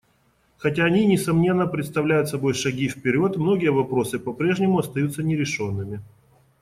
[0.57, 6.01] Хотя они, несомненно, представляют собой шаги вперед, многие вопросы по-прежнему остаются нерешенными.